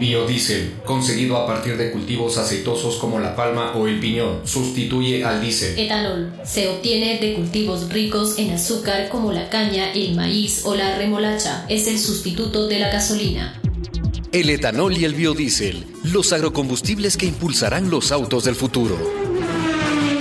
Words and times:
Biodiesel, 0.00 0.76
conseguido 0.86 1.36
a 1.36 1.46
partir 1.46 1.76
de 1.76 1.92
cultivos 1.92 2.38
aceitosos 2.38 2.96
como 2.96 3.20
la 3.20 3.36
palma 3.36 3.76
o 3.76 3.86
el 3.86 4.00
piñón, 4.00 4.40
sustituye 4.46 5.22
al 5.26 5.42
diésel. 5.42 5.78
Etanol, 5.78 6.32
se 6.42 6.70
obtiene 6.70 7.18
de 7.18 7.34
cultivos 7.34 7.86
ricos 7.90 8.38
en 8.38 8.52
azúcar 8.52 9.10
como 9.10 9.30
la 9.30 9.50
caña, 9.50 9.92
el 9.92 10.14
maíz 10.14 10.62
o 10.64 10.74
la 10.74 10.96
remolacha. 10.96 11.66
Es 11.68 11.86
el 11.86 11.98
sustituto 11.98 12.66
de 12.66 12.78
la 12.78 12.88
gasolina. 12.90 13.60
El 14.32 14.48
etanol 14.48 14.96
y 14.96 15.04
el 15.04 15.12
biodiesel, 15.12 15.84
los 16.04 16.32
agrocombustibles 16.32 17.18
que 17.18 17.26
impulsarán 17.26 17.90
los 17.90 18.10
autos 18.10 18.44
del 18.44 18.54
futuro. 18.54 18.96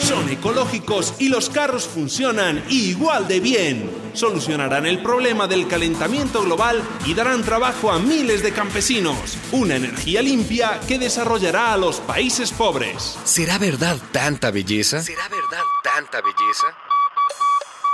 Son 0.01 0.29
ecológicos 0.29 1.13
y 1.19 1.29
los 1.29 1.49
carros 1.49 1.85
funcionan 1.85 2.61
igual 2.69 3.29
de 3.29 3.39
bien. 3.39 3.98
Solucionarán 4.19 4.85
el 4.85 5.01
problema 5.01 5.47
del 5.47 5.65
calentamiento 5.69 6.43
global 6.43 6.83
y 7.05 7.13
darán 7.13 7.41
trabajo 7.41 7.89
a 7.89 7.99
miles 7.99 8.43
de 8.43 8.51
campesinos. 8.51 9.37
Una 9.53 9.77
energía 9.77 10.21
limpia 10.21 10.81
que 10.89 10.99
desarrollará 10.99 11.71
a 11.71 11.77
los 11.77 12.01
países 12.01 12.51
pobres. 12.51 13.17
¿Será 13.23 13.57
verdad 13.57 13.97
tanta 14.11 14.51
belleza? 14.51 15.01
¿Será 15.01 15.29
verdad 15.29 15.63
tanta 15.85 16.19
belleza? 16.19 16.67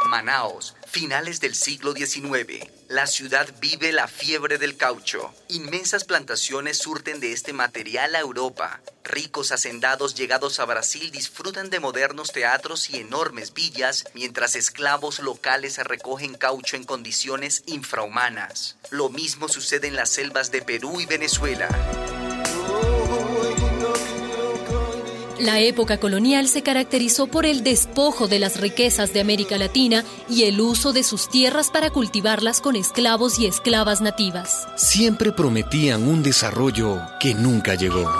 Manaos, 0.09 0.75
finales 0.95 1.41
del 1.41 1.55
siglo 1.55 1.91
XIX. 1.91 2.71
La 2.87 3.05
ciudad 3.05 3.49
vive 3.59 3.91
la 3.91 4.07
fiebre 4.07 4.57
del 4.57 4.77
caucho. 4.77 5.29
Inmensas 5.49 6.05
plantaciones 6.05 6.77
surten 6.77 7.19
de 7.19 7.33
este 7.33 7.51
material 7.51 8.15
a 8.15 8.21
Europa. 8.21 8.79
Ricos 9.03 9.51
hacendados 9.51 10.15
llegados 10.15 10.61
a 10.61 10.65
Brasil 10.65 11.11
disfrutan 11.11 11.69
de 11.69 11.81
modernos 11.81 12.31
teatros 12.31 12.89
y 12.89 13.01
enormes 13.01 13.53
villas, 13.53 14.05
mientras 14.13 14.55
esclavos 14.55 15.19
locales 15.19 15.77
recogen 15.79 16.35
caucho 16.35 16.77
en 16.77 16.85
condiciones 16.85 17.63
infrahumanas. 17.65 18.77
Lo 18.89 19.09
mismo 19.09 19.49
sucede 19.49 19.87
en 19.87 19.97
las 19.97 20.11
selvas 20.11 20.49
de 20.49 20.61
Perú 20.61 21.01
y 21.01 21.05
Venezuela. 21.05 21.67
La 25.45 25.59
época 25.59 25.99
colonial 25.99 26.47
se 26.47 26.63
caracterizó 26.63 27.27
por 27.27 27.45
el 27.45 27.63
despojo 27.63 28.27
de 28.27 28.39
las 28.39 28.59
riquezas 28.59 29.13
de 29.13 29.21
América 29.21 29.59
Latina 29.59 30.03
y 30.27 30.45
el 30.45 30.59
uso 30.59 30.91
de 30.91 31.03
sus 31.03 31.29
tierras 31.29 31.69
para 31.69 31.91
cultivarlas 31.91 32.61
con 32.61 32.75
esclavos 32.75 33.37
y 33.37 33.45
esclavas 33.45 34.01
nativas. 34.01 34.67
Siempre 34.75 35.31
prometían 35.31 36.07
un 36.07 36.23
desarrollo 36.23 36.99
que 37.19 37.35
nunca 37.35 37.75
llegó. 37.75 38.11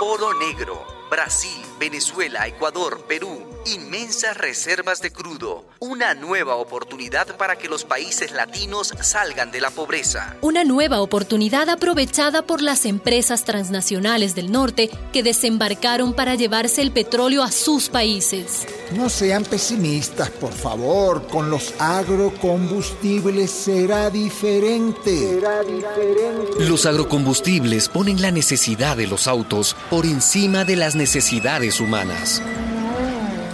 Oro 0.00 0.34
negro, 0.34 0.84
Brasil, 1.08 1.62
Venezuela, 1.78 2.48
Ecuador, 2.48 3.04
Perú, 3.06 3.40
inmensas 3.66 4.36
reservas 4.36 5.00
de 5.00 5.10
crudo, 5.10 5.64
una 5.78 6.14
nueva 6.14 6.56
oportunidad 6.56 7.36
para 7.36 7.56
que 7.56 7.68
los 7.68 7.84
países 7.84 8.32
latinos 8.32 8.92
salgan 9.00 9.50
de 9.50 9.60
la 9.60 9.70
pobreza. 9.70 10.36
Una 10.40 10.64
nueva 10.64 11.00
oportunidad 11.00 11.68
aprovechada 11.68 12.42
por 12.42 12.62
las 12.62 12.84
empresas 12.84 13.44
transnacionales 13.44 14.34
del 14.34 14.52
norte 14.52 14.90
que 15.12 15.22
desembarcaron 15.22 16.14
para 16.14 16.34
llevarse 16.34 16.82
el 16.82 16.92
petróleo 16.92 17.42
a 17.42 17.50
sus 17.50 17.88
países. 17.88 18.66
No 18.94 19.08
sean 19.08 19.44
pesimistas, 19.44 20.30
por 20.30 20.52
favor, 20.52 21.26
con 21.28 21.50
los 21.50 21.74
agrocombustibles 21.78 23.50
será 23.50 24.10
diferente. 24.10 25.16
Será 25.16 25.62
diferente. 25.62 26.64
Los 26.68 26.86
agrocombustibles 26.86 27.88
ponen 27.88 28.20
la 28.20 28.30
necesidad 28.30 28.96
de 28.96 29.06
los 29.06 29.26
autos 29.26 29.76
por 29.90 30.06
encima 30.06 30.64
de 30.64 30.76
las 30.76 30.94
necesidades 30.94 31.80
humanas. 31.80 32.42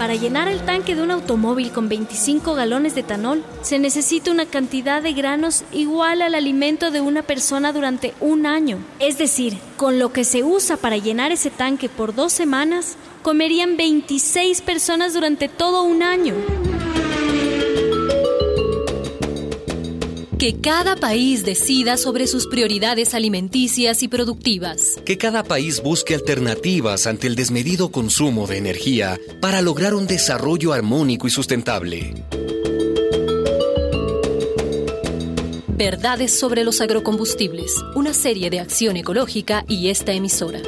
Para 0.01 0.15
llenar 0.15 0.49
el 0.49 0.65
tanque 0.65 0.97
de 0.97 1.03
un 1.03 1.11
automóvil 1.11 1.73
con 1.73 1.91
25 1.91 2.55
galones 2.55 2.95
de 2.95 3.03
etanol, 3.03 3.45
se 3.61 3.79
necesita 3.79 4.31
una 4.31 4.47
cantidad 4.47 5.03
de 5.03 5.13
granos 5.13 5.63
igual 5.73 6.23
al 6.23 6.35
alimento 6.35 6.91
de 6.91 7.03
una 7.03 7.23
persona 7.23 7.75
durante 7.75 8.15
un 8.19 8.47
año. 8.47 8.79
Es 8.99 9.19
decir, 9.19 9.59
con 9.77 9.99
lo 9.99 10.11
que 10.11 10.25
se 10.25 10.43
usa 10.43 10.79
para 10.79 10.97
llenar 10.97 11.33
ese 11.33 11.51
tanque 11.51 11.91
por 11.91 12.15
dos 12.15 12.33
semanas, 12.33 12.97
comerían 13.21 13.77
26 13.77 14.63
personas 14.63 15.13
durante 15.13 15.51
todo 15.51 15.83
un 15.83 16.03
año. 16.03 16.35
Que 20.41 20.59
cada 20.59 20.97
país 20.97 21.45
decida 21.45 21.99
sobre 21.99 22.27
sus 22.27 22.47
prioridades 22.47 23.13
alimenticias 23.13 24.03
y 24.03 24.09
productivas. 24.09 24.97
Que 25.05 25.19
cada 25.19 25.45
país 25.45 25.83
busque 25.83 26.15
alternativas 26.15 27.07
ante 27.07 27.27
el 27.27 27.37
desmedido 27.37 27.91
consumo 27.91 28.47
de 28.47 28.57
energía 28.57 29.21
para 29.43 29.61
lograr 29.61 29.93
un 29.93 30.07
desarrollo 30.07 30.73
armónico 30.73 31.27
y 31.27 31.31
sustentable. 31.31 32.15
Verdades 35.69 36.41
sobre 36.41 36.65
los 36.65 36.81
agrocombustibles, 36.81 37.75
una 37.95 38.15
serie 38.15 38.49
de 38.49 38.61
acción 38.61 38.97
ecológica 38.97 39.67
y 39.69 39.91
esta 39.91 40.13
emisora. 40.13 40.63